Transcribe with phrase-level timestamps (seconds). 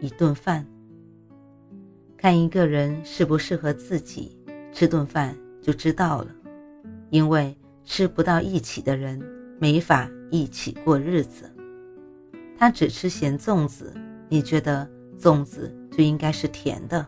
[0.00, 0.66] 一顿饭，
[2.16, 4.36] 看一个人适不适合自己，
[4.72, 6.28] 吃顿饭就知道了。
[7.10, 9.20] 因为吃不到一起的人，
[9.58, 11.50] 没法一起过日子。
[12.56, 13.92] 他只吃咸粽子，
[14.28, 17.04] 你觉得粽子就应该是甜的；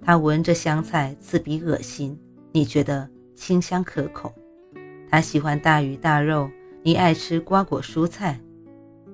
[0.00, 2.18] 他闻着香菜刺鼻恶心，
[2.50, 4.32] 你觉得清香可口；
[5.08, 6.50] 他喜欢大鱼大肉，
[6.82, 8.40] 你爱吃瓜果蔬菜。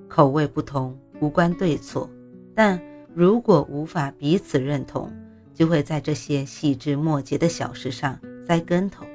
[0.07, 2.09] 口味不同，无关对错。
[2.57, 2.81] 但
[3.13, 5.13] 如果无法彼此认同，
[5.53, 9.05] 就会在这些细枝末节的小事上栽跟头。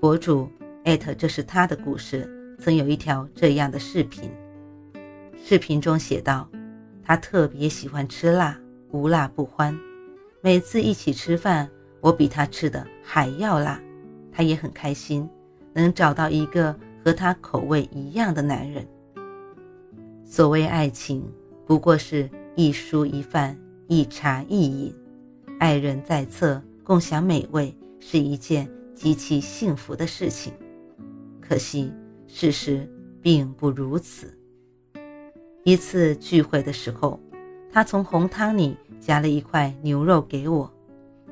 [0.00, 0.50] 博主
[0.84, 4.28] 艾特这是他的故事，曾有一条这样的视频。
[5.36, 6.48] 视频中写道
[7.06, 8.58] ：“他特别喜欢吃辣，
[8.90, 9.78] 无辣不欢。
[10.40, 13.80] 每次一起吃饭，我比他吃的还要辣，
[14.32, 15.28] 他也很开心，
[15.72, 18.84] 能找到一个和他口味一样的男人。
[20.24, 21.22] 所谓爱情。”
[21.68, 23.54] 不过是一蔬一饭，
[23.88, 24.94] 一茶一饮，
[25.58, 30.50] 爱人在侧，共享美味，是一件极其幸福的事情。
[31.42, 31.92] 可惜
[32.26, 34.34] 事实并不如此。
[35.62, 37.20] 一次聚会的时候，
[37.70, 40.72] 他从红汤里夹了一块牛肉给我，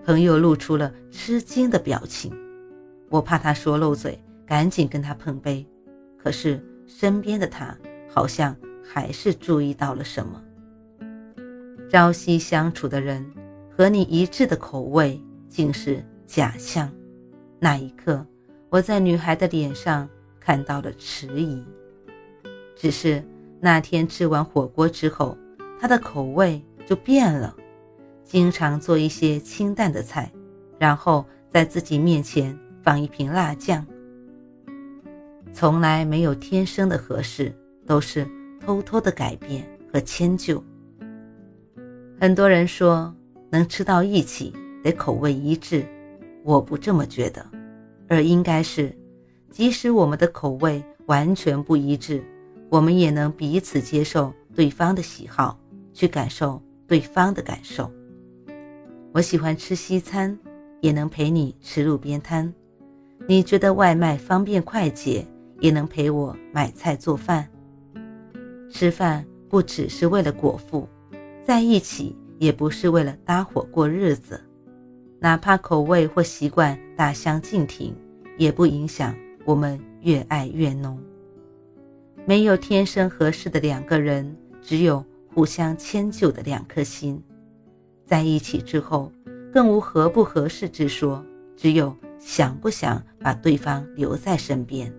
[0.05, 2.31] 朋友露出了吃惊的表情。
[3.09, 5.67] 我怕他说漏嘴，赶紧跟他碰杯。
[6.19, 7.75] 可是身边的他
[8.07, 8.55] 好像……
[8.89, 10.43] 还是注意到了什么？
[11.91, 13.25] 朝夕相处的人
[13.71, 16.91] 和你一致的口味竟是假象。
[17.59, 18.27] 那一刻，
[18.69, 20.09] 我在女孩的脸上
[20.41, 21.65] 看到了迟疑。
[22.75, 23.23] 只是
[23.61, 25.37] 那天吃完火锅之后，
[25.81, 27.55] 她的口味就变了，
[28.25, 30.31] 经常做一些清淡的菜，
[30.79, 33.87] 然后在自己面前放一瓶辣酱。
[35.53, 37.55] 从来没有天生的合适，
[37.87, 38.27] 都是。
[38.61, 40.63] 偷偷的改变和迁就。
[42.21, 43.15] 很多人说
[43.51, 44.53] 能吃到一起
[44.83, 45.85] 得口味一致，
[46.43, 47.45] 我不这么觉得，
[48.09, 48.97] 而应该是，
[49.51, 52.23] 即使我们的口味完全不一致，
[52.69, 55.59] 我们也能彼此接受对方的喜好，
[55.93, 57.91] 去感受对方的感受。
[59.13, 60.39] 我喜欢吃西餐，
[60.81, 62.53] 也能陪你吃路边摊；
[63.27, 65.27] 你觉得外卖方便快捷，
[65.61, 67.49] 也能陪我买菜做饭。
[68.77, 70.87] 吃饭不只是为了果腹，
[71.43, 74.39] 在一起也不是为了搭伙过日子。
[75.19, 77.97] 哪怕口味或习惯大相径庭，
[78.37, 79.17] 也不影响
[79.47, 81.01] 我们越爱越浓。
[82.27, 87.19] 没有天生合适的两个人，只有互相迁就的两颗心。
[88.05, 89.11] 在一起之后，
[89.51, 91.25] 更无合不合适之说，
[91.57, 94.93] 只有想不想把对方留在身边。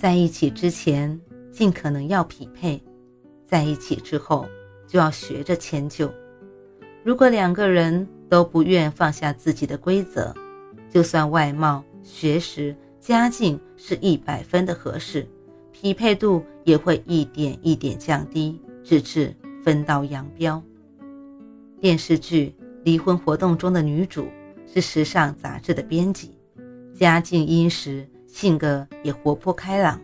[0.00, 1.20] 在一起之前，
[1.52, 2.80] 尽可能要匹配；
[3.44, 4.48] 在一起之后，
[4.86, 6.10] 就要学着迁就。
[7.04, 10.34] 如果两个人都不愿放下自己的规则，
[10.88, 15.28] 就算外貌、学识、家境是一百分的合适，
[15.70, 20.62] 匹配度也会一点一点降低，直至分道扬镳。
[21.78, 24.28] 电视剧《离婚活动》中的女主
[24.66, 26.30] 是时尚杂志的编辑，
[26.94, 28.08] 家境殷实。
[28.32, 30.00] 性格也活泼开朗。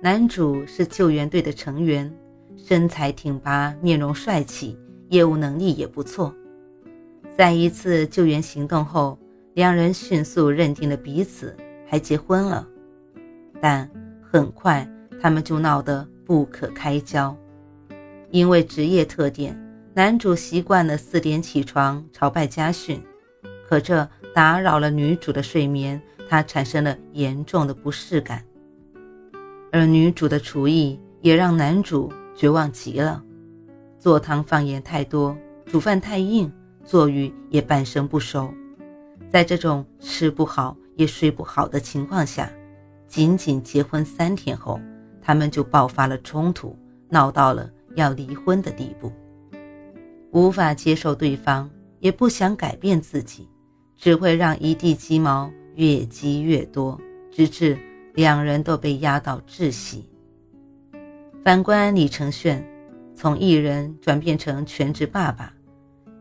[0.00, 2.12] 男主是救援队的成员，
[2.56, 4.78] 身材挺拔，面容帅气，
[5.08, 6.34] 业务能力也不错。
[7.36, 9.18] 在一次救援行动后，
[9.54, 12.66] 两人迅速认定了彼此，还结婚了。
[13.60, 14.88] 但很快，
[15.20, 17.36] 他们就闹得不可开交。
[18.30, 19.58] 因为职业特点，
[19.94, 23.02] 男主习惯了四点起床朝拜家训，
[23.66, 26.00] 可这打扰了女主的睡眠。
[26.28, 28.44] 他产生了严重的不适感，
[29.72, 33.22] 而女主的厨艺也让男主绝望极了。
[33.98, 36.52] 做汤放盐太多，煮饭太硬，
[36.84, 38.52] 做鱼也半生不熟。
[39.30, 42.50] 在这种吃不好也睡不好的情况下，
[43.08, 44.80] 仅仅结婚三天后，
[45.20, 46.76] 他们就爆发了冲突，
[47.08, 49.12] 闹到了要离婚的地步。
[50.32, 51.68] 无法接受对方，
[51.98, 53.48] 也不想改变自己，
[53.96, 55.50] 只会让一地鸡毛。
[55.76, 57.00] 越积越多，
[57.30, 57.78] 直至
[58.14, 60.04] 两人都被压到窒息。
[61.44, 62.62] 反观李承铉，
[63.14, 65.54] 从艺人转变成全职爸爸，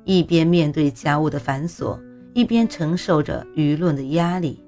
[0.04, 2.00] 一边面对家务的繁琐，
[2.34, 4.63] 一边承受着舆论的压力，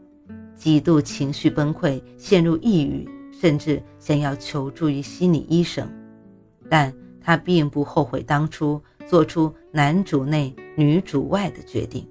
[0.56, 3.08] 几度情绪崩溃，陷入抑郁，
[3.40, 5.88] 甚至想要求助于心理医生。
[6.70, 6.92] 但
[7.22, 12.08] 他并不后悔当初做出男主内女主外的决定。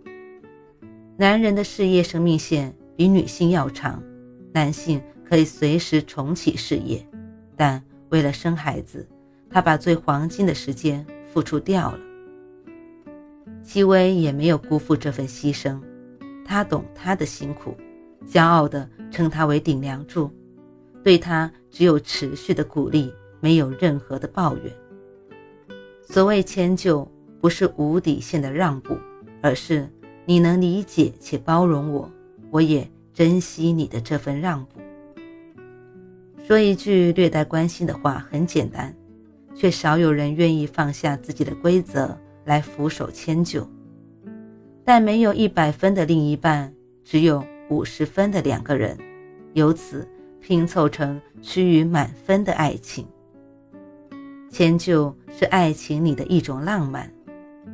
[1.19, 4.03] 男人的事业生命线比女性要长，
[4.53, 7.03] 男性可以随时重启事业，
[7.57, 9.07] 但为了生孩子。
[9.49, 12.01] 他把最黄金的时间付出掉了，
[13.63, 15.81] 戚薇也没有辜负这份牺牲。
[16.45, 17.75] 他懂他的辛苦，
[18.29, 20.31] 骄傲地称他为顶梁柱，
[21.03, 23.11] 对他只有持续的鼓励，
[23.41, 24.73] 没有任何的抱怨。
[26.03, 27.11] 所谓迁就，
[27.41, 28.99] 不是无底线的让步，
[29.41, 29.89] 而是
[30.27, 32.11] 你能理解且包容我，
[32.51, 34.81] 我也珍惜你的这份让步。
[36.45, 38.95] 说一句略带关心的话，很简单。
[39.59, 42.15] 却少有人愿意放下自己的规则
[42.45, 43.67] 来俯首迁就，
[44.85, 46.71] 但没有一百分的另一半，
[47.03, 48.95] 只有五十分的两个人，
[49.55, 50.07] 由此
[50.43, 53.07] 拼凑成趋于满分的爱情。
[54.51, 57.11] 迁就是爱情里的一种浪漫，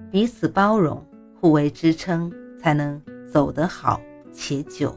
[0.09, 1.05] 彼此包容，
[1.41, 3.01] 互为支撑，才能
[3.31, 4.01] 走得好
[4.33, 4.95] 且久。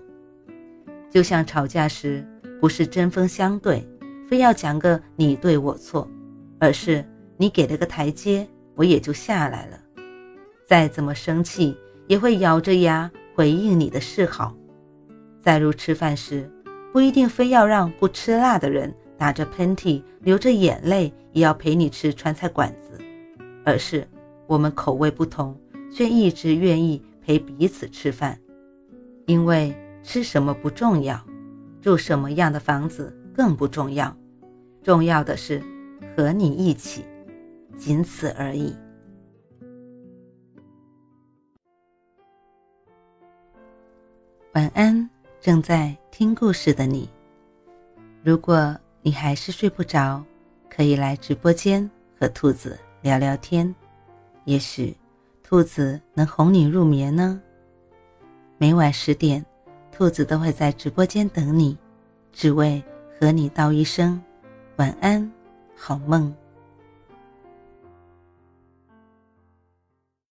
[1.09, 2.25] 就像吵架时，
[2.61, 3.87] 不是针锋相对，
[4.27, 6.07] 非要讲个你对我错。
[6.57, 7.03] 而是
[7.37, 9.77] 你给了个台阶，我也就下来了。
[10.65, 11.75] 再怎么生气，
[12.07, 14.55] 也会咬着牙回应你的示好。
[15.37, 16.49] 再如吃饭时，
[16.93, 22.97] 不一定非要让不吃辣的人打着喷嚏、流着眼泪也要陪你吃川菜馆子，
[23.65, 24.07] 而是
[24.47, 25.59] 我们口味不同，
[25.91, 28.39] 却一直愿意陪彼此吃饭。
[29.25, 31.19] 因为吃什么不重要，
[31.81, 34.15] 住什么样的房子更不重要，
[34.83, 35.61] 重要的是。
[36.15, 37.03] 和你一起，
[37.77, 38.73] 仅此而已。
[44.53, 45.09] 晚安，
[45.41, 47.09] 正在听故事的你。
[48.23, 50.23] 如果你还是睡不着，
[50.69, 53.75] 可以来直播间和兔子聊聊天，
[54.45, 54.95] 也许
[55.55, 57.41] 兔子能哄你入眠呢。
[58.57, 59.45] 每晚十点，
[59.89, 61.77] 兔子都会在直播间等你，
[62.33, 62.83] 只为
[63.17, 64.21] 和你道一声
[64.75, 65.31] 晚安。
[65.73, 66.35] 好梦。